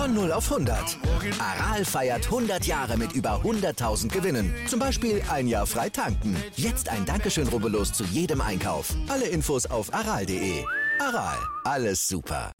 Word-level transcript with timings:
Von 0.00 0.14
0 0.14 0.32
auf 0.32 0.50
100. 0.50 0.96
Aral 1.38 1.84
feiert 1.84 2.24
100 2.24 2.64
Jahre 2.64 2.96
mit 2.96 3.12
über 3.12 3.42
100.000 3.44 4.08
Gewinnen. 4.08 4.50
Zum 4.66 4.80
Beispiel 4.80 5.20
ein 5.30 5.46
Jahr 5.46 5.66
frei 5.66 5.90
tanken. 5.90 6.34
Jetzt 6.56 6.88
ein 6.88 7.04
Dankeschön, 7.04 7.46
rubbellos 7.48 7.92
zu 7.92 8.04
jedem 8.04 8.40
Einkauf. 8.40 8.94
Alle 9.08 9.26
Infos 9.26 9.66
auf 9.66 9.92
aral.de. 9.92 10.64
Aral, 11.00 11.36
alles 11.64 12.08
super. 12.08 12.50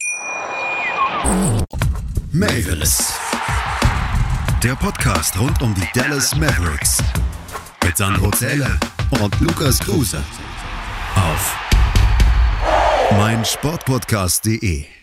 Mavis. 2.31 3.11
Der 4.61 4.75
Podcast 4.75 5.39
rund 5.39 5.63
um 5.63 5.73
die 5.73 5.87
Dallas 5.95 6.35
Mavericks. 6.35 6.99
Mit 7.83 7.97
Sandro 7.97 8.29
Zähler 8.29 8.79
und 9.19 9.39
Lukas 9.39 9.79
Kruse. 9.79 10.21
Auf 11.15 11.57
meinsportpodcast.de. 13.17 15.00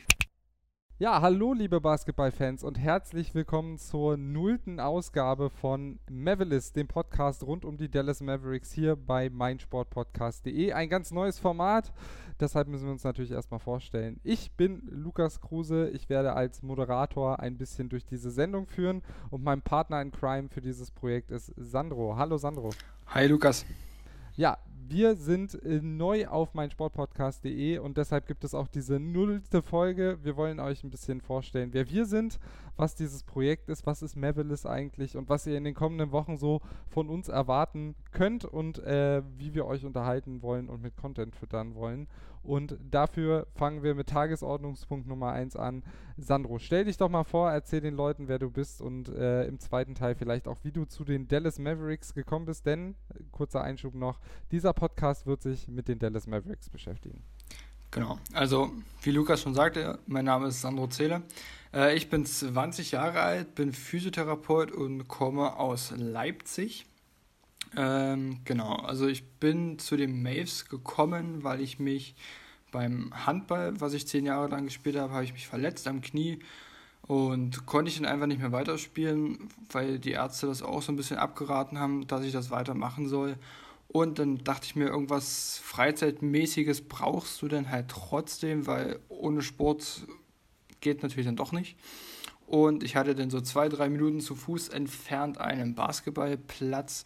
Ja, 1.00 1.22
hallo 1.22 1.52
liebe 1.52 1.80
Basketballfans 1.80 2.64
und 2.64 2.76
herzlich 2.76 3.32
willkommen 3.32 3.78
zur 3.78 4.16
nullten 4.16 4.80
Ausgabe 4.80 5.48
von 5.48 6.00
Mavericks, 6.10 6.72
dem 6.72 6.88
Podcast 6.88 7.44
rund 7.44 7.64
um 7.64 7.76
die 7.76 7.88
Dallas 7.88 8.20
Mavericks 8.20 8.72
hier 8.72 8.96
bei 8.96 9.30
meinsportpodcast.de. 9.30 10.72
Ein 10.72 10.88
ganz 10.88 11.12
neues 11.12 11.38
Format, 11.38 11.92
deshalb 12.40 12.66
müssen 12.66 12.86
wir 12.86 12.90
uns 12.90 13.04
natürlich 13.04 13.30
erstmal 13.30 13.60
vorstellen. 13.60 14.18
Ich 14.24 14.50
bin 14.56 14.88
Lukas 14.90 15.40
Kruse, 15.40 15.88
ich 15.90 16.08
werde 16.08 16.32
als 16.32 16.64
Moderator 16.64 17.38
ein 17.38 17.58
bisschen 17.58 17.88
durch 17.88 18.04
diese 18.04 18.32
Sendung 18.32 18.66
führen 18.66 19.02
und 19.30 19.44
mein 19.44 19.62
Partner 19.62 20.02
in 20.02 20.10
Crime 20.10 20.48
für 20.48 20.60
dieses 20.60 20.90
Projekt 20.90 21.30
ist 21.30 21.54
Sandro. 21.56 22.16
Hallo 22.16 22.38
Sandro. 22.38 22.70
Hi 23.06 23.28
Lukas. 23.28 23.64
Wir 24.90 25.16
sind 25.16 25.62
äh, 25.64 25.82
neu 25.82 26.28
auf 26.28 26.54
meinsportpodcast.de 26.54 27.76
und 27.76 27.98
deshalb 27.98 28.26
gibt 28.26 28.42
es 28.42 28.54
auch 28.54 28.68
diese 28.68 28.98
nullte 28.98 29.60
Folge. 29.60 30.18
Wir 30.22 30.34
wollen 30.34 30.60
euch 30.60 30.82
ein 30.82 30.88
bisschen 30.88 31.20
vorstellen, 31.20 31.74
wer 31.74 31.90
wir 31.90 32.06
sind, 32.06 32.38
was 32.78 32.94
dieses 32.94 33.22
Projekt 33.22 33.68
ist, 33.68 33.84
was 33.84 34.00
ist 34.00 34.16
Mavericks 34.16 34.64
eigentlich 34.64 35.18
und 35.18 35.28
was 35.28 35.46
ihr 35.46 35.58
in 35.58 35.64
den 35.64 35.74
kommenden 35.74 36.10
Wochen 36.10 36.38
so 36.38 36.62
von 36.88 37.10
uns 37.10 37.28
erwarten 37.28 37.96
könnt 38.12 38.44
und 38.44 38.78
äh, 38.78 39.22
wie 39.36 39.54
wir 39.54 39.66
euch 39.66 39.84
unterhalten 39.84 40.42
wollen 40.42 40.68
und 40.68 40.82
mit 40.82 40.96
Content 40.96 41.36
füttern 41.36 41.74
wollen. 41.74 42.08
Und 42.42 42.78
dafür 42.90 43.46
fangen 43.54 43.82
wir 43.82 43.94
mit 43.94 44.08
Tagesordnungspunkt 44.08 45.06
Nummer 45.06 45.32
1 45.32 45.56
an. 45.56 45.82
Sandro, 46.16 46.58
stell 46.58 46.86
dich 46.86 46.96
doch 46.96 47.10
mal 47.10 47.24
vor, 47.24 47.50
erzähl 47.50 47.80
den 47.80 47.94
Leuten, 47.94 48.28
wer 48.28 48.38
du 48.38 48.50
bist 48.50 48.80
und 48.80 49.08
äh, 49.08 49.44
im 49.44 49.58
zweiten 49.58 49.94
Teil 49.94 50.14
vielleicht 50.14 50.48
auch, 50.48 50.58
wie 50.62 50.72
du 50.72 50.84
zu 50.84 51.04
den 51.04 51.28
Dallas 51.28 51.58
Mavericks 51.58 52.14
gekommen 52.14 52.46
bist. 52.46 52.64
Denn, 52.64 52.94
äh, 53.10 53.22
kurzer 53.32 53.62
Einschub 53.62 53.94
noch, 53.94 54.20
dieser 54.50 54.72
Podcast 54.72 55.26
wird 55.26 55.42
sich 55.42 55.68
mit 55.68 55.88
den 55.88 55.98
Dallas 55.98 56.26
Mavericks 56.26 56.70
beschäftigen. 56.70 57.22
Genau, 57.90 58.18
also 58.34 58.70
wie 59.02 59.10
Lukas 59.10 59.40
schon 59.40 59.54
sagte, 59.54 59.98
mein 60.06 60.26
Name 60.26 60.48
ist 60.48 60.60
Sandro 60.60 60.88
Zähle. 60.88 61.22
Äh, 61.72 61.96
ich 61.96 62.10
bin 62.10 62.26
20 62.26 62.92
Jahre 62.92 63.20
alt, 63.20 63.54
bin 63.54 63.72
Physiotherapeut 63.72 64.72
und 64.72 65.08
komme 65.08 65.56
aus 65.56 65.92
Leipzig. 65.96 66.86
Ähm, 67.76 68.40
genau, 68.44 68.76
also 68.76 69.06
ich 69.06 69.24
bin 69.24 69.78
zu 69.78 69.96
den 69.96 70.22
Maves 70.22 70.68
gekommen, 70.68 71.44
weil 71.44 71.60
ich 71.60 71.78
mich 71.78 72.14
beim 72.70 73.12
Handball, 73.26 73.80
was 73.80 73.94
ich 73.94 74.06
zehn 74.06 74.26
Jahre 74.26 74.48
lang 74.48 74.64
gespielt 74.64 74.96
habe, 74.96 75.12
habe 75.12 75.24
ich 75.24 75.32
mich 75.32 75.48
verletzt 75.48 75.86
am 75.86 76.00
Knie 76.00 76.38
und 77.02 77.66
konnte 77.66 77.90
ich 77.90 77.96
dann 77.96 78.06
einfach 78.06 78.26
nicht 78.26 78.40
mehr 78.40 78.52
weiterspielen, 78.52 79.48
weil 79.70 79.98
die 79.98 80.12
Ärzte 80.12 80.46
das 80.46 80.62
auch 80.62 80.82
so 80.82 80.92
ein 80.92 80.96
bisschen 80.96 81.16
abgeraten 81.16 81.78
haben, 81.78 82.06
dass 82.06 82.24
ich 82.24 82.32
das 82.32 82.50
weitermachen 82.50 83.08
soll. 83.08 83.36
Und 83.88 84.18
dann 84.18 84.44
dachte 84.44 84.66
ich 84.66 84.76
mir, 84.76 84.88
irgendwas 84.88 85.58
Freizeitmäßiges 85.64 86.82
brauchst 86.82 87.40
du 87.40 87.48
dann 87.48 87.70
halt 87.70 87.88
trotzdem, 87.88 88.66
weil 88.66 88.98
ohne 89.08 89.40
Sport 89.40 90.06
geht 90.80 91.02
natürlich 91.02 91.24
dann 91.24 91.36
doch 91.36 91.52
nicht. 91.52 91.76
Und 92.46 92.82
ich 92.82 92.96
hatte 92.96 93.14
dann 93.14 93.30
so 93.30 93.40
zwei, 93.40 93.70
drei 93.70 93.88
Minuten 93.88 94.20
zu 94.20 94.34
Fuß 94.34 94.68
entfernt 94.68 95.38
einen 95.38 95.74
Basketballplatz 95.74 97.04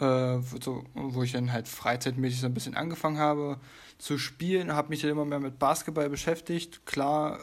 äh, 0.00 0.40
so, 0.60 0.84
wo 0.94 1.22
ich 1.22 1.32
dann 1.32 1.52
halt 1.52 1.68
freizeitmäßig 1.68 2.40
so 2.40 2.46
ein 2.46 2.54
bisschen 2.54 2.74
angefangen 2.74 3.18
habe 3.18 3.60
zu 3.98 4.18
spielen, 4.18 4.72
habe 4.72 4.88
mich 4.88 5.02
dann 5.02 5.10
immer 5.10 5.24
mehr 5.24 5.40
mit 5.40 5.58
Basketball 5.58 6.08
beschäftigt. 6.08 6.86
Klar 6.86 7.38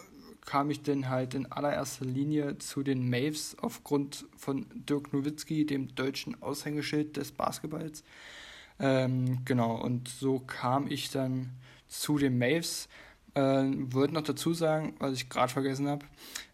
kam 0.46 0.72
ich 0.72 0.82
dann 0.82 1.10
halt 1.10 1.34
in 1.34 1.52
allererster 1.52 2.06
Linie 2.06 2.58
zu 2.58 2.82
den 2.82 3.10
Maves 3.10 3.58
aufgrund 3.62 4.26
von 4.38 4.66
Dirk 4.74 5.14
Nowitzki, 5.14 5.66
dem 5.66 5.94
deutschen 5.94 6.42
Aushängeschild 6.42 7.18
des 7.18 7.32
Basketballs. 7.32 8.04
Ähm, 8.80 9.44
genau, 9.44 9.76
und 9.76 10.08
so 10.08 10.40
kam 10.40 10.88
ich 10.90 11.12
dann 11.12 11.52
zu 11.88 12.18
den 12.18 12.38
Maves. 12.38 12.88
Äh, 13.34 13.66
Wollte 13.92 14.14
noch 14.14 14.22
dazu 14.22 14.54
sagen, 14.54 14.96
was 15.00 15.14
ich 15.14 15.30
gerade 15.30 15.52
vergessen 15.52 15.88
habe. 15.90 16.06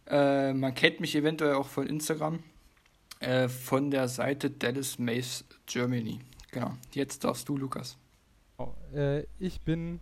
Äh, 0.08 0.54
man 0.54 0.74
kennt 0.74 1.00
mich 1.00 1.16
eventuell 1.16 1.54
auch 1.54 1.68
von 1.68 1.88
Instagram. 1.88 2.40
Äh, 3.24 3.48
von 3.48 3.90
der 3.90 4.10
Seite 4.10 4.50
Dallas 4.50 5.00
Mace 5.00 5.46
Germany. 5.66 6.20
Genau. 6.52 6.74
Jetzt 6.92 7.24
darfst 7.24 7.48
du, 7.48 7.56
Lukas. 7.56 7.98
Oh, 8.58 8.74
äh, 8.94 9.24
ich 9.40 9.62
bin 9.62 10.02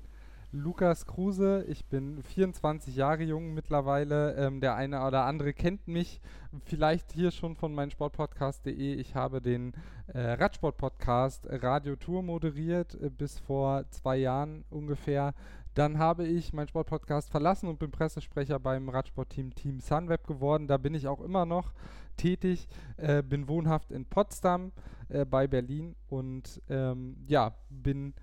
Lukas 0.52 1.06
Kruse, 1.06 1.64
ich 1.68 1.86
bin 1.86 2.24
24 2.24 2.96
Jahre 2.96 3.22
jung 3.24 3.54
mittlerweile. 3.54 4.34
Ähm, 4.36 4.60
der 4.60 4.76
eine 4.76 5.06
oder 5.06 5.26
andere 5.26 5.54
kennt 5.54 5.88
mich 5.88 6.20
vielleicht 6.66 7.12
hier 7.12 7.30
schon 7.30 7.56
von 7.56 7.76
meinem 7.76 7.92
Sportpodcast.de. 7.92 8.96
Ich 8.96 9.14
habe 9.14 9.40
den 9.40 9.74
äh, 10.08 10.20
Radsport-Podcast 10.20 11.46
Radio 11.48 11.96
Tour 11.98 12.24
moderiert 12.24 12.96
äh, 12.96 13.12
bis 13.12 13.38
vor 13.38 13.86
zwei 13.92 14.18
Jahren 14.18 14.66
ungefähr. 14.72 15.36
Dann 15.74 16.00
habe 16.00 16.28
ich 16.28 16.54
meinen 16.54 16.68
Sportpodcast 16.68 17.30
verlassen 17.30 17.68
und 17.68 17.80
bin 17.80 17.92
Pressesprecher 17.92 18.60
beim 18.60 18.90
Radsportteam 18.90 19.56
Team 19.56 19.80
Sunweb 19.80 20.28
geworden. 20.28 20.68
Da 20.68 20.78
bin 20.78 20.94
ich 20.94 21.08
auch 21.08 21.22
immer 21.22 21.46
noch 21.46 21.74
tätig, 22.18 22.68
äh, 22.98 23.24
bin 23.24 23.48
wohnhaft 23.48 23.92
in 23.92 24.06
Potsdam 24.06 24.72
äh, 25.10 25.26
bei 25.26 25.48
Berlin 25.48 25.96
und 26.10 26.62
ähm, 26.70 27.18
ja, 27.28 27.56
bin 27.70 28.14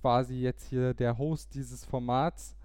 quasi 0.00 0.34
jetzt 0.34 0.64
hier 0.64 0.94
der 0.94 1.18
Host 1.18 1.54
dieses 1.54 1.84
Formats. 1.84 2.56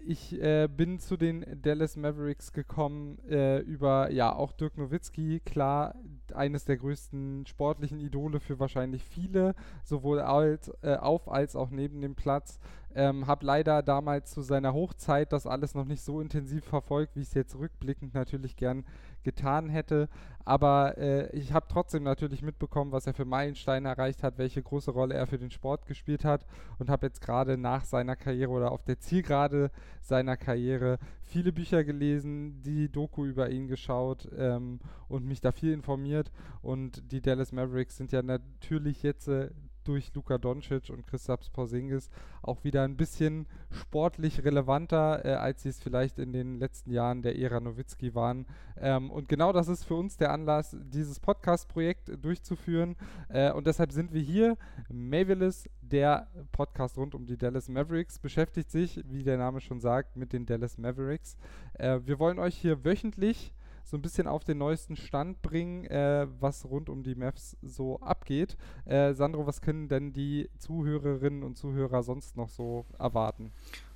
Ich 0.00 0.40
äh, 0.40 0.68
bin 0.68 1.00
zu 1.00 1.16
den 1.16 1.44
Dallas 1.60 1.96
Mavericks 1.96 2.52
gekommen 2.52 3.18
äh, 3.28 3.58
über, 3.58 4.10
ja, 4.10 4.32
auch 4.34 4.52
Dirk 4.52 4.78
Nowitzki, 4.78 5.40
klar, 5.44 5.96
eines 6.32 6.64
der 6.64 6.76
größten 6.76 7.46
sportlichen 7.46 8.00
Idole 8.00 8.40
für 8.40 8.58
wahrscheinlich 8.58 9.04
viele, 9.04 9.54
sowohl 9.84 10.20
alt, 10.20 10.70
äh, 10.82 10.94
auf 10.94 11.28
als 11.30 11.56
auch 11.56 11.70
neben 11.70 12.00
dem 12.00 12.14
Platz. 12.14 12.58
Ähm, 12.94 13.26
habe 13.26 13.44
leider 13.44 13.82
damals 13.82 14.30
zu 14.32 14.42
seiner 14.42 14.72
Hochzeit 14.72 15.32
das 15.32 15.46
alles 15.46 15.74
noch 15.74 15.84
nicht 15.84 16.02
so 16.02 16.20
intensiv 16.20 16.64
verfolgt, 16.64 17.16
wie 17.16 17.20
ich 17.20 17.28
es 17.28 17.34
jetzt 17.34 17.56
rückblickend 17.56 18.14
natürlich 18.14 18.56
gern 18.56 18.84
getan 19.22 19.68
hätte. 19.68 20.08
Aber 20.44 20.96
äh, 20.96 21.28
ich 21.36 21.52
habe 21.52 21.66
trotzdem 21.68 22.02
natürlich 22.02 22.40
mitbekommen, 22.40 22.90
was 22.90 23.06
er 23.06 23.12
für 23.12 23.26
Meilensteine 23.26 23.88
erreicht 23.88 24.22
hat, 24.22 24.38
welche 24.38 24.62
große 24.62 24.90
Rolle 24.90 25.14
er 25.14 25.26
für 25.26 25.36
den 25.36 25.50
Sport 25.50 25.84
gespielt 25.84 26.24
hat 26.24 26.46
und 26.78 26.88
habe 26.88 27.06
jetzt 27.06 27.20
gerade 27.20 27.58
nach 27.58 27.84
seiner 27.84 28.16
Karriere 28.16 28.50
oder 28.50 28.72
auf 28.72 28.82
der 28.82 28.98
Zielgerade 28.98 29.70
seiner 30.00 30.38
Karriere 30.38 30.98
viele 31.22 31.52
Bücher 31.52 31.84
gelesen, 31.84 32.62
die 32.62 32.90
Doku 32.90 33.26
über 33.26 33.50
ihn 33.50 33.68
geschaut 33.68 34.26
ähm, 34.38 34.80
und 35.08 35.26
mich 35.26 35.42
da 35.42 35.52
viel 35.52 35.74
informiert. 35.74 36.32
Und 36.62 37.12
die 37.12 37.20
Dallas 37.20 37.52
Mavericks 37.52 37.98
sind 37.98 38.12
ja 38.12 38.22
natürlich 38.22 39.02
jetzt 39.02 39.28
äh, 39.28 39.50
durch 39.88 40.12
Luka 40.14 40.36
Doncic 40.36 40.90
und 40.90 41.06
Christoph 41.06 41.50
Porzingis 41.52 42.10
auch 42.42 42.62
wieder 42.62 42.82
ein 42.82 42.96
bisschen 42.96 43.46
sportlich 43.70 44.44
relevanter, 44.44 45.24
äh, 45.24 45.32
als 45.32 45.62
sie 45.62 45.70
es 45.70 45.80
vielleicht 45.80 46.18
in 46.18 46.32
den 46.32 46.58
letzten 46.58 46.90
Jahren 46.90 47.22
der 47.22 47.38
Ära 47.38 47.58
Nowitzki 47.58 48.14
waren. 48.14 48.46
Ähm, 48.76 49.10
und 49.10 49.28
genau 49.28 49.52
das 49.52 49.68
ist 49.68 49.84
für 49.84 49.94
uns 49.94 50.18
der 50.18 50.30
Anlass, 50.30 50.76
dieses 50.78 51.20
Podcast-Projekt 51.20 52.22
durchzuführen. 52.22 52.96
Äh, 53.30 53.52
und 53.52 53.66
deshalb 53.66 53.92
sind 53.92 54.12
wir 54.12 54.20
hier. 54.20 54.58
Mavilis, 54.90 55.68
der 55.80 56.28
Podcast 56.52 56.98
rund 56.98 57.14
um 57.14 57.24
die 57.24 57.38
Dallas 57.38 57.68
Mavericks, 57.68 58.18
beschäftigt 58.18 58.70
sich, 58.70 59.02
wie 59.08 59.22
der 59.22 59.38
Name 59.38 59.60
schon 59.60 59.80
sagt, 59.80 60.16
mit 60.16 60.34
den 60.34 60.44
Dallas 60.44 60.76
Mavericks. 60.76 61.38
Äh, 61.74 62.00
wir 62.04 62.18
wollen 62.18 62.38
euch 62.38 62.56
hier 62.56 62.84
wöchentlich 62.84 63.54
so 63.88 63.96
ein 63.96 64.02
bisschen 64.02 64.26
auf 64.26 64.44
den 64.44 64.58
neuesten 64.58 64.96
Stand 64.96 65.40
bringen, 65.40 65.86
äh, 65.86 66.26
was 66.40 66.66
rund 66.66 66.90
um 66.90 67.02
die 67.02 67.14
Mavs 67.14 67.56
so 67.62 67.98
abgeht. 68.00 68.58
Äh, 68.84 69.14
Sandro, 69.14 69.46
was 69.46 69.62
können 69.62 69.88
denn 69.88 70.12
die 70.12 70.50
Zuhörerinnen 70.58 71.42
und 71.42 71.56
Zuhörer 71.56 72.02
sonst 72.02 72.36
noch 72.36 72.50
so 72.50 72.84
erwarten? 72.98 73.50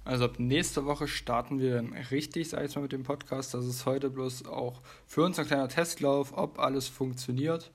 Also 0.04 0.24
ab 0.24 0.38
nächste 0.38 0.86
Woche 0.86 1.06
starten 1.06 1.60
wir 1.60 1.74
dann 1.74 1.92
richtig, 2.10 2.48
sag 2.48 2.64
ich 2.64 2.74
mal, 2.74 2.82
mit 2.82 2.92
dem 2.92 3.02
Podcast. 3.02 3.52
Das 3.52 3.66
ist 3.66 3.84
heute 3.84 4.08
bloß 4.08 4.46
auch 4.46 4.80
für 5.06 5.24
uns 5.24 5.38
ein 5.38 5.46
kleiner 5.46 5.68
Testlauf, 5.68 6.32
ob 6.34 6.58
alles 6.58 6.88
funktioniert, 6.88 7.70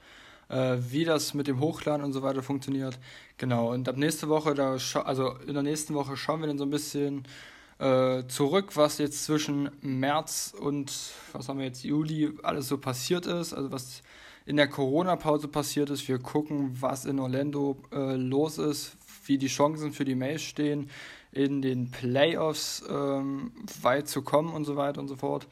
äh, 0.49 0.77
wie 0.89 1.05
das 1.05 1.35
mit 1.35 1.45
dem 1.45 1.59
Hochladen 1.59 2.03
und 2.03 2.13
so 2.13 2.23
weiter 2.23 2.41
funktioniert. 2.41 2.97
Genau, 3.37 3.71
und 3.71 3.87
ab 3.87 3.95
nächste 3.95 4.27
Woche, 4.27 4.55
da 4.55 4.75
also 5.03 5.35
in 5.45 5.53
der 5.53 5.63
nächsten 5.63 5.93
Woche 5.93 6.17
schauen 6.17 6.41
wir 6.41 6.47
dann 6.47 6.57
so 6.57 6.65
ein 6.65 6.71
bisschen 6.71 7.27
äh, 7.79 8.23
zurück, 8.27 8.75
was 8.75 8.97
jetzt 8.97 9.25
zwischen 9.25 9.69
März 9.81 10.53
und 10.59 10.91
was 11.33 11.47
haben 11.47 11.59
wir 11.59 11.65
jetzt, 11.65 11.83
Juli 11.83 12.31
alles 12.43 12.67
so 12.67 12.77
passiert 12.77 13.25
ist, 13.25 13.53
also 13.53 13.71
was 13.71 14.01
in 14.45 14.55
der 14.55 14.67
Corona-Pause 14.67 15.47
passiert 15.47 15.89
ist. 15.89 16.07
Wir 16.07 16.19
gucken, 16.19 16.75
was 16.79 17.05
in 17.05 17.19
Orlando 17.19 17.77
äh, 17.91 18.15
los 18.15 18.57
ist, 18.57 18.95
wie 19.25 19.37
die 19.37 19.47
Chancen 19.47 19.91
für 19.91 20.05
die 20.05 20.15
Mails 20.15 20.41
stehen, 20.41 20.89
in 21.31 21.61
den 21.61 21.91
Playoffs 21.91 22.83
ähm, 22.89 23.51
weit 23.81 24.07
zu 24.07 24.21
kommen 24.21 24.53
und 24.53 24.63
so 24.63 24.75
weiter 24.75 25.01
und 25.01 25.09
so 25.09 25.17
fort. 25.17 25.47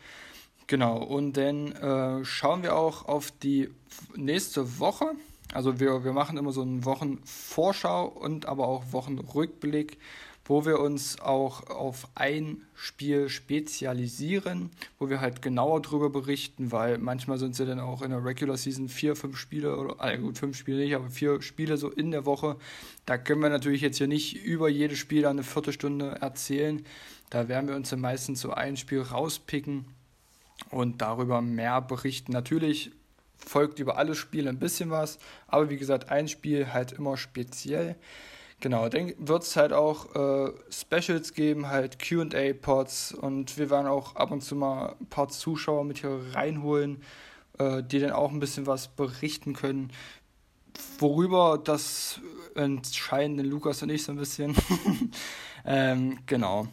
Genau, 0.67 0.97
und 0.97 1.37
dann 1.37 1.73
äh, 1.73 2.25
schauen 2.25 2.63
wir 2.63 2.75
auch 2.75 3.07
auf 3.07 3.31
die 3.31 3.69
nächste 4.15 4.79
Woche. 4.79 5.11
Also 5.53 5.79
wir, 5.79 6.03
wir 6.03 6.13
machen 6.13 6.37
immer 6.37 6.51
so 6.51 6.63
einen 6.63 6.85
Wochenvorschau 6.85 8.07
und 8.07 8.47
aber 8.47 8.67
auch 8.67 8.91
Wochenrückblick 8.91 9.99
wo 10.45 10.63
wir 10.63 10.79
uns 10.79 11.19
auch 11.19 11.67
auf 11.69 12.07
ein 12.13 12.61
Spiel 12.75 13.29
spezialisieren, 13.29 14.69
wo 14.99 15.09
wir 15.09 15.19
halt 15.19 15.41
genauer 15.41 15.81
drüber 15.81 16.11
berichten, 16.11 16.71
weil 16.71 16.99
manchmal 16.99 17.39
sind 17.39 17.55
sie 17.55 17.65
dann 17.65 17.79
auch 17.79 18.03
in 18.03 18.11
der 18.11 18.23
Regular 18.23 18.55
Season 18.55 18.87
vier, 18.87 19.15
fünf 19.15 19.37
Spiele 19.37 19.75
oder 19.75 19.99
also 19.99 20.21
gut, 20.21 20.37
fünf 20.37 20.55
Spiele 20.55 20.77
nicht, 20.77 20.95
aber 20.95 21.09
vier 21.09 21.41
Spiele 21.41 21.77
so 21.77 21.89
in 21.89 22.11
der 22.11 22.25
Woche. 22.25 22.57
Da 23.07 23.17
können 23.17 23.41
wir 23.41 23.49
natürlich 23.49 23.81
jetzt 23.81 23.97
hier 23.97 24.07
nicht 24.07 24.35
über 24.45 24.69
jedes 24.69 24.99
Spiel 24.99 25.25
eine 25.25 25.43
Viertelstunde 25.43 26.17
erzählen. 26.21 26.85
Da 27.31 27.47
werden 27.47 27.67
wir 27.67 27.75
uns 27.75 27.89
dann 27.89 28.01
meistens 28.01 28.39
so 28.39 28.51
ein 28.51 28.77
Spiel 28.77 29.01
rauspicken 29.01 29.85
und 30.69 31.01
darüber 31.01 31.41
mehr 31.41 31.81
berichten. 31.81 32.31
Natürlich 32.31 32.91
folgt 33.35 33.79
über 33.79 33.97
alle 33.97 34.13
Spiele 34.13 34.49
ein 34.49 34.59
bisschen 34.59 34.91
was, 34.91 35.17
aber 35.47 35.71
wie 35.71 35.77
gesagt, 35.77 36.09
ein 36.09 36.27
Spiel 36.27 36.71
halt 36.71 36.91
immer 36.91 37.17
speziell. 37.17 37.95
Genau, 38.61 38.87
dann 38.89 39.13
wird 39.17 39.43
es 39.43 39.55
halt 39.57 39.73
auch 39.73 40.15
äh, 40.15 40.53
Specials 40.69 41.33
geben, 41.33 41.67
halt 41.67 41.99
QA-Pods 41.99 43.13
und 43.13 43.57
wir 43.57 43.69
werden 43.69 43.87
auch 43.87 44.15
ab 44.15 44.31
und 44.31 44.41
zu 44.41 44.55
mal 44.55 44.95
ein 44.99 45.07
paar 45.07 45.27
Zuschauer 45.27 45.83
mit 45.83 45.99
hier 45.99 46.19
reinholen, 46.33 47.03
äh, 47.59 47.83
die 47.83 47.99
dann 47.99 48.11
auch 48.11 48.31
ein 48.31 48.39
bisschen 48.39 48.65
was 48.65 48.87
berichten 48.87 49.53
können. 49.53 49.91
Worüber 50.99 51.59
das 51.63 52.21
entscheiden 52.55 53.39
Lukas 53.39 53.83
und 53.83 53.89
ich 53.89 54.03
so 54.03 54.13
ein 54.13 54.17
bisschen. 54.17 54.55
ähm, 55.65 56.19
genau. 56.25 56.67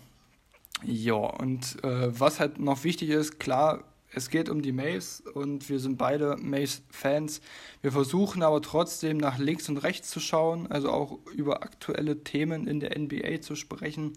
Ja, 0.84 1.14
und 1.14 1.82
äh, 1.84 2.18
was 2.18 2.40
halt 2.40 2.58
noch 2.58 2.84
wichtig 2.84 3.10
ist, 3.10 3.38
klar, 3.38 3.84
es 4.14 4.28
geht 4.30 4.48
um 4.48 4.62
die 4.62 4.72
Maves 4.72 5.22
und 5.34 5.68
wir 5.68 5.78
sind 5.78 5.96
beide 5.96 6.36
Maves-Fans. 6.36 7.40
Wir 7.80 7.92
versuchen 7.92 8.42
aber 8.42 8.60
trotzdem 8.60 9.16
nach 9.16 9.38
links 9.38 9.68
und 9.68 9.78
rechts 9.78 10.10
zu 10.10 10.20
schauen, 10.20 10.70
also 10.70 10.90
auch 10.90 11.18
über 11.34 11.62
aktuelle 11.62 12.22
Themen 12.22 12.66
in 12.66 12.80
der 12.80 12.98
NBA 12.98 13.40
zu 13.40 13.56
sprechen 13.56 14.12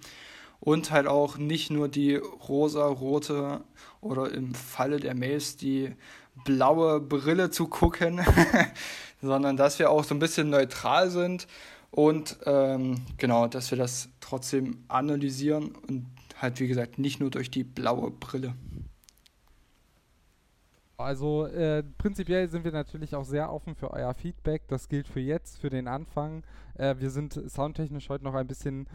und 0.59 0.91
halt 0.91 1.07
auch 1.07 1.37
nicht 1.37 1.71
nur 1.71 1.87
die 1.87 2.15
rosa-rote 2.15 3.63
oder 4.01 4.31
im 4.31 4.53
Falle 4.53 4.99
der 4.99 5.15
Maves 5.15 5.57
die 5.57 5.93
blaue 6.43 6.99
Brille 6.99 7.49
zu 7.49 7.67
gucken, 7.67 8.21
sondern 9.21 9.55
dass 9.55 9.79
wir 9.79 9.89
auch 9.89 10.03
so 10.03 10.13
ein 10.15 10.19
bisschen 10.19 10.49
neutral 10.49 11.09
sind 11.09 11.47
und 11.91 12.37
ähm, 12.45 13.05
genau, 13.17 13.47
dass 13.47 13.71
wir 13.71 13.77
das 13.77 14.09
trotzdem 14.19 14.83
analysieren 14.89 15.73
und 15.87 16.05
halt 16.41 16.59
wie 16.59 16.67
gesagt 16.67 16.99
nicht 16.99 17.21
nur 17.21 17.29
durch 17.29 17.49
die 17.49 17.63
blaue 17.63 18.11
Brille. 18.11 18.53
Also 20.97 21.45
äh, 21.45 21.83
prinzipiell 21.97 22.47
sind 22.47 22.63
wir 22.63 22.71
natürlich 22.71 23.15
auch 23.15 23.25
sehr 23.25 23.51
offen 23.51 23.75
für 23.75 23.91
euer 23.91 24.13
Feedback. 24.13 24.67
Das 24.67 24.87
gilt 24.87 25.07
für 25.07 25.19
jetzt, 25.19 25.59
für 25.59 25.69
den 25.69 25.87
Anfang. 25.87 26.43
Äh, 26.75 26.95
wir 26.99 27.09
sind 27.09 27.33
soundtechnisch 27.33 28.09
heute 28.09 28.23
noch 28.23 28.33
ein 28.33 28.47
bisschen 28.47 28.87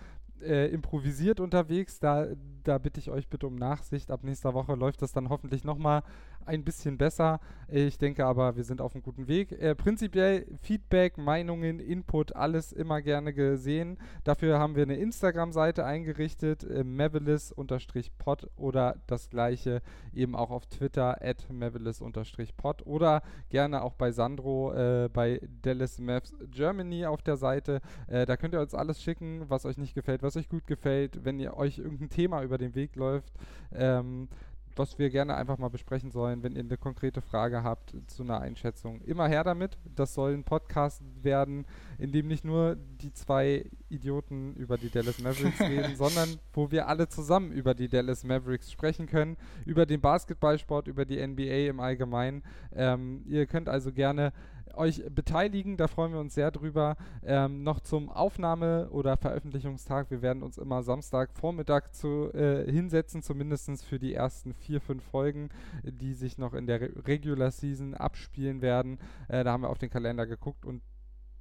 äh, 0.43 0.69
improvisiert 0.69 1.41
unterwegs. 1.41 2.01
Da, 2.01 2.29
da 2.65 2.79
bitte 2.79 3.01
ich 3.01 3.11
euch 3.11 3.29
bitte 3.29 3.47
um 3.47 3.57
Nachsicht. 3.57 4.11
Ab 4.11 4.25
nächster 4.25 4.55
Woche 4.55 4.75
läuft 4.75 5.03
das 5.03 5.13
dann 5.13 5.29
hoffentlich 5.29 5.65
nochmal 5.65 6.03
ein 6.47 6.65
bisschen 6.65 6.99
besser. 6.99 7.41
Ich 7.69 7.99
denke 7.99 8.27
aber, 8.27 8.57
wir 8.57 8.65
sind 8.65 8.81
auf 8.81 8.95
einem 8.95 9.03
guten 9.03 9.29
Weg. 9.29 9.53
Äh, 9.53 9.77
prinzipiell 9.77 10.47
Feedback, 10.61 11.19
Meinungen, 11.19 11.79
Input, 11.79 12.35
alles 12.35 12.73
immer 12.73 13.01
gerne 13.01 13.33
gesehen. 13.33 13.97
Dafür 14.25 14.59
haben 14.59 14.75
wir 14.75 14.83
eine 14.83 14.97
Instagram-Seite 14.97 15.85
eingerichtet, 15.85 16.65
äh, 16.65 16.83
mavelis-pod 16.83 18.51
oder 18.57 18.97
das 19.07 19.31
gleiche 19.31 19.83
eben 20.13 20.35
auch 20.35 20.51
auf 20.51 20.67
Twitter, 20.67 21.23
at 21.23 21.49
mavelis-pod 21.51 22.87
oder 22.87 23.23
gerne 23.51 23.83
auch 23.83 23.95
bei 23.95 24.11
Sandro 24.11 24.73
äh, 24.73 25.09
bei 25.13 25.41
Dallas 25.63 26.01
Maps 26.01 26.35
Germany 26.51 27.07
auf 27.07 27.23
der 27.23 27.37
Seite. 27.37 27.81
Äh, 28.09 28.27
da 28.27 28.37
könnt 28.37 28.55
ihr 28.55 28.61
uns 28.61 28.75
alles 28.75 29.01
schicken, 29.01 29.45
was 29.49 29.65
euch 29.65 29.79
nicht 29.79 29.95
gefällt, 29.95 30.23
was 30.23 30.37
euch 30.37 30.49
gut 30.49 30.67
gefällt, 30.67 31.25
wenn 31.25 31.39
ihr 31.39 31.57
euch 31.57 31.79
irgendein 31.79 32.11
Thema 32.11 32.43
über 32.43 32.59
den 32.59 32.75
Weg 32.75 32.97
läuft. 32.97 33.33
Ähm, 33.73 34.29
was 34.77 34.99
wir 34.99 35.11
gerne 35.11 35.35
einfach 35.35 35.59
mal 35.59 35.69
besprechen 35.69 36.11
sollen, 36.11 36.43
wenn 36.43 36.55
ihr 36.55 36.61
eine 36.61 36.77
konkrete 36.77 37.21
Frage 37.21 37.63
habt 37.63 37.95
zu 38.07 38.23
einer 38.23 38.41
Einschätzung. 38.41 39.01
Immer 39.03 39.29
her 39.29 39.45
damit. 39.45 39.79
Das 39.95 40.15
soll 40.15 40.33
ein 40.33 40.45
Podcast 40.45 41.03
werden, 41.23 41.67
in 41.99 42.13
dem 42.13 42.29
nicht 42.29 42.45
nur 42.45 42.77
die 42.77 43.13
zwei 43.13 43.65
Idioten 43.89 44.55
über 44.55 44.79
die 44.79 44.91
Dallas 44.91 45.21
Mavericks 45.21 45.61
reden, 45.61 45.97
sondern 45.97 46.39
wo 46.53 46.71
wir 46.71 46.89
alle 46.89 47.09
zusammen 47.09 47.53
über 47.53 47.75
die 47.75 47.89
Dallas 47.89 48.25
Mavericks 48.25 48.71
sprechen 48.71 49.07
können, 49.07 49.37
über 49.67 49.87
den 49.87 50.01
Basketballsport, 50.01 50.89
über 50.89 51.05
die 51.05 51.25
NBA 51.25 51.69
im 51.69 51.81
Allgemeinen. 51.81 52.43
Ähm, 52.73 53.23
ihr 53.27 53.47
könnt 53.47 53.69
also 53.69 53.93
gerne 53.93 54.33
euch 54.75 55.03
beteiligen. 55.11 55.77
Da 55.77 55.89
freuen 55.89 56.13
wir 56.13 56.21
uns 56.21 56.35
sehr 56.35 56.51
drüber. 56.51 56.97
Ähm, 57.23 57.63
noch 57.63 57.81
zum 57.81 58.09
Aufnahme- 58.09 58.89
oder 58.91 59.17
Veröffentlichungstag. 59.17 60.11
Wir 60.11 60.23
werden 60.23 60.43
uns 60.43 60.59
immer 60.59 60.83
Samstagvormittag 60.83 61.91
zu, 61.93 62.33
äh, 62.33 62.71
hinsetzen, 62.71 63.23
zumindest 63.23 63.85
für 63.85 63.99
die 63.99 64.15
ersten 64.15 64.55
vier, 64.55 64.81
fünf 64.81 65.05
Folgen, 65.05 65.51
die 65.83 66.15
sich 66.15 66.39
noch 66.39 66.55
in 66.55 66.67
der 66.67 66.81
Re 66.81 66.91
Regular 67.07 67.51
Season 67.51 67.95
abspielen 67.95 68.63
werden. 68.63 68.99
Äh, 69.29 69.45
da 69.45 69.53
haben 69.53 69.63
wir 69.63 69.71
auf 69.71 69.79
den 69.79 69.91
Kalender 69.91 70.27
geguckt 70.27 70.65
und 70.65 70.83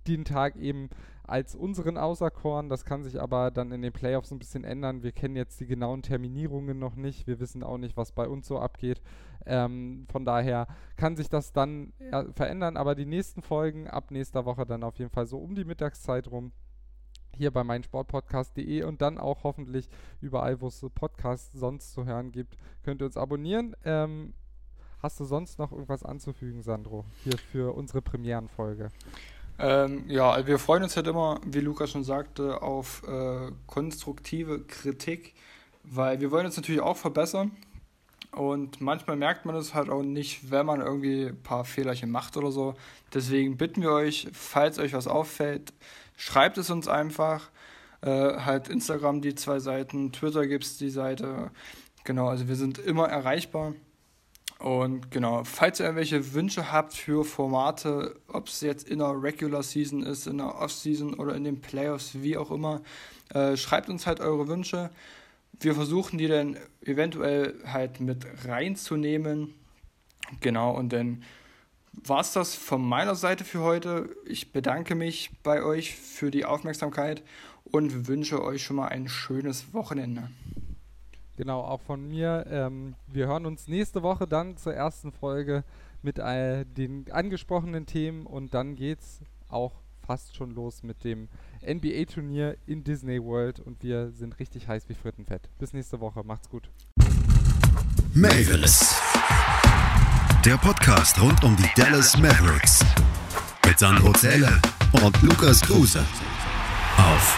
den 0.08 0.26
Tag 0.26 0.56
eben 0.56 0.90
als 1.24 1.56
unseren 1.56 1.98
auserkoren. 1.98 2.70
Das 2.70 2.86
kann 2.86 3.04
sich 3.04 3.22
aber 3.22 3.52
dann 3.52 3.72
in 3.72 3.82
den 3.82 3.94
Playoffs 3.94 4.32
ein 4.32 4.40
bisschen 4.40 4.64
ändern. 4.64 5.04
Wir 5.04 5.12
kennen 5.12 5.36
jetzt 5.36 5.60
die 5.60 5.68
genauen 5.68 6.02
Terminierungen 6.02 6.80
noch 6.80 6.96
nicht. 6.96 7.28
Wir 7.28 7.40
wissen 7.40 7.64
auch 7.64 7.78
nicht, 7.78 7.96
was 7.96 8.12
bei 8.12 8.28
uns 8.28 8.48
so 8.48 8.60
abgeht. 8.60 9.02
Ähm, 9.50 10.06
von 10.12 10.26
daher 10.26 10.68
kann 10.96 11.16
sich 11.16 11.28
das 11.28 11.52
dann 11.52 11.92
verändern. 12.36 12.78
Aber 12.78 12.96
die 12.96 13.06
nächsten 13.06 13.42
Folgen 13.42 13.88
ab 13.88 14.12
nächster 14.12 14.46
Woche 14.46 14.66
dann 14.66 14.84
auf 14.84 14.98
jeden 15.00 15.12
Fall 15.12 15.26
so 15.26 15.38
um 15.38 15.56
die 15.56 15.66
Mittagszeit 15.66 16.28
rum 16.28 16.52
hier 17.36 17.52
bei 17.52 17.64
meinsportpodcast.de 17.64 18.84
und 18.84 19.02
dann 19.02 19.18
auch 19.18 19.44
hoffentlich 19.44 19.90
überall, 20.22 20.62
wo 20.62 20.68
es 20.68 20.86
Podcasts 20.94 21.54
sonst 21.54 21.94
zu 21.94 22.06
hören 22.06 22.32
gibt, 22.32 22.58
könnt 22.84 23.02
ihr 23.02 23.06
uns 23.06 23.18
abonnieren. 23.18 23.76
Ähm, 23.86 24.34
hast 25.02 25.20
du 25.20 25.26
sonst 25.26 25.58
noch 25.58 25.72
irgendwas 25.72 26.04
anzufügen, 26.04 26.62
Sandro, 26.62 27.06
hier 27.24 27.38
für 27.38 27.74
unsere 27.76 28.02
Premierenfolge? 28.02 28.90
Ähm, 29.58 30.04
ja, 30.10 30.46
wir 30.46 30.60
freuen 30.60 30.84
uns 30.84 30.96
halt 30.96 31.08
immer, 31.08 31.40
wie 31.46 31.60
Lukas 31.60 31.92
schon 31.92 32.04
sagte, 32.04 32.62
auf 32.62 33.04
äh, 33.08 33.52
konstruktive 33.68 34.64
Kritik, 34.66 35.34
weil 35.84 36.20
wir 36.22 36.32
wollen 36.32 36.46
uns 36.46 36.58
natürlich 36.58 36.82
auch 36.82 36.98
verbessern. 36.98 37.52
Und 38.32 38.80
manchmal 38.80 39.16
merkt 39.16 39.46
man 39.46 39.56
es 39.56 39.74
halt 39.74 39.90
auch 39.90 40.04
nicht, 40.04 40.52
wenn 40.52 40.66
man 40.66 40.82
irgendwie 40.82 41.26
ein 41.26 41.42
paar 41.42 41.66
Fehlerchen 41.66 42.12
macht 42.12 42.38
oder 42.38 42.52
so. 42.52 42.76
Deswegen 43.14 43.58
bitten 43.58 43.82
wir 43.82 43.92
euch, 43.92 44.28
falls 44.34 44.78
euch 44.78 44.94
was 44.94 45.08
auffällt, 45.08 45.74
schreibt 46.16 46.58
es 46.58 46.70
uns 46.70 46.88
einfach. 46.88 47.50
Äh, 48.02 48.38
halt 48.38 48.70
Instagram 48.70 49.22
die 49.22 49.36
zwei 49.36 49.60
Seiten, 49.60 50.12
Twitter 50.12 50.48
gibt 50.48 50.64
es 50.64 50.78
die 50.78 50.90
Seite. 50.90 51.52
Genau, 52.04 52.28
also 52.28 52.48
wir 52.48 52.56
sind 52.56 52.78
immer 52.78 53.08
erreichbar. 53.08 53.74
Und 54.60 55.10
genau, 55.10 55.44
falls 55.46 55.80
ihr 55.80 55.86
irgendwelche 55.86 56.34
Wünsche 56.34 56.72
habt 56.72 56.94
für 56.94 57.24
Formate, 57.24 58.20
ob 58.28 58.48
es 58.48 58.60
jetzt 58.60 58.90
in 58.90 59.00
der 59.00 59.22
Regular 59.22 59.64
Season 59.64 60.04
ist, 60.04 60.28
in 60.28 60.38
der 60.38 60.60
Off-Season 60.60 61.14
oder 61.14 61.34
in 61.36 61.46
den 61.46 61.62
Playoffs, 61.62 62.12
wie 62.22 62.38
auch 62.38 62.52
immer, 62.52 62.82
äh, 63.34 63.56
schreibt 63.56 63.90
uns 63.90 64.06
halt 64.06 64.20
eure 64.20 64.50
Wünsche. 64.50 64.90
Wir 65.60 65.76
versuchen 65.76 66.18
die 66.18 66.28
dann 66.28 66.58
eventuell 66.82 67.56
halt 67.66 68.00
mit 68.00 68.26
reinzunehmen. 68.46 69.54
Genau, 70.40 70.76
und 70.76 70.94
dann 70.94 71.24
war 71.92 72.22
es 72.22 72.34
das 72.34 72.56
von 72.56 72.82
meiner 72.82 73.16
Seite 73.16 73.44
für 73.44 73.60
heute. 73.60 74.16
Ich 74.26 74.52
bedanke 74.52 74.96
mich 74.96 75.32
bei 75.44 75.64
euch 75.64 75.96
für 75.96 76.32
die 76.32 76.46
Aufmerksamkeit 76.46 77.24
und 77.66 78.08
wünsche 78.08 78.44
euch 78.44 78.64
schon 78.64 78.78
mal 78.78 78.88
ein 78.88 79.08
schönes 79.10 79.74
Wochenende. 79.74 80.30
Genau, 81.36 81.62
auch 81.62 81.82
von 81.82 82.08
mir. 82.08 82.46
Ähm, 82.50 82.96
wir 83.08 83.28
hören 83.28 83.46
uns 83.46 83.68
nächste 83.68 84.04
Woche 84.04 84.28
dann 84.28 84.58
zur 84.58 84.74
ersten 84.74 85.12
Folge 85.12 85.64
mit 86.02 86.20
äh, 86.20 86.66
den 86.66 87.12
angesprochenen 87.12 87.86
Themen 87.86 88.26
und 88.26 88.54
dann 88.54 88.76
geht's 88.76 89.22
auch 89.50 89.74
fast 90.06 90.36
schon 90.36 90.52
los 90.52 90.84
mit 90.84 91.04
dem 91.04 91.30
NBA-Turnier 91.64 92.58
in 92.66 92.84
Disney 92.84 93.24
World 93.24 93.60
und 93.60 93.84
wir 93.84 94.12
sind 94.12 94.40
richtig 94.40 94.68
heiß 94.68 94.90
wie 94.90 94.94
Frittenfett. 94.94 95.50
Bis 95.58 95.74
nächste 95.74 96.00
Woche. 96.00 96.24
Macht's 96.24 96.50
gut. 96.50 96.70
Mavis. 98.14 98.96
Der 100.46 100.58
Podcast 100.58 101.22
rund 101.22 101.44
um 101.44 101.56
die 101.58 101.70
Dallas 101.76 102.18
Mavericks. 102.18 102.84
Mit 103.66 103.78
Sandro 103.78 104.14
Zähler 104.14 104.60
und 105.04 105.22
Lukas 105.22 105.62
Kruse. 105.62 106.00
Auf 106.98 107.38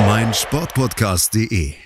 meinsportpodcast.de. 0.00 1.85